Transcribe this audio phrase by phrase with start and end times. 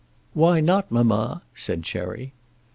[0.33, 2.33] "Why not, mamma?" said Cherry.